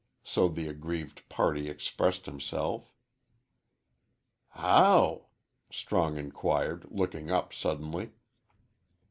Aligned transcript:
So 0.23 0.47
the 0.47 0.67
aggrieved 0.67 1.29
party 1.29 1.69
expressed 1.69 2.25
himself. 2.25 2.91
"How?" 4.49 5.27
Strong 5.71 6.17
inquired, 6.17 6.87
looking 6.89 7.29
up 7.29 7.53
suddenly. 7.53 8.09